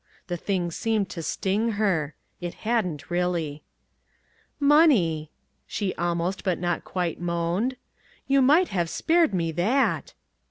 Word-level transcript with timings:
The 0.25 0.35
thing 0.37 0.71
seemed 0.71 1.11
to 1.11 1.21
sting 1.21 1.73
her 1.73 2.15
(it 2.39 2.55
hadn't 2.65 3.11
really). 3.11 3.61
"Money!" 4.59 5.29
she 5.67 5.93
almost 5.93 6.43
but 6.43 6.57
not 6.57 6.83
quite 6.83 7.21
moaned. 7.21 7.75
"You 8.25 8.41
might 8.41 8.69
have 8.69 8.89
spared 8.89 9.31
me 9.31 9.51
that!" 9.51 10.15